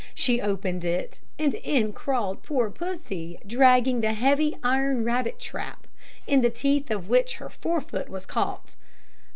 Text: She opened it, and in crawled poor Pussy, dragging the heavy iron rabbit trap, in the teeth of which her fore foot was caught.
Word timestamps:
She 0.15 0.41
opened 0.41 0.83
it, 0.83 1.19
and 1.37 1.53
in 1.53 1.93
crawled 1.93 2.41
poor 2.41 2.71
Pussy, 2.71 3.37
dragging 3.45 4.01
the 4.01 4.13
heavy 4.15 4.57
iron 4.63 5.03
rabbit 5.03 5.37
trap, 5.37 5.85
in 6.25 6.41
the 6.41 6.49
teeth 6.49 6.89
of 6.89 7.07
which 7.07 7.35
her 7.35 7.49
fore 7.51 7.81
foot 7.81 8.09
was 8.09 8.25
caught. 8.25 8.75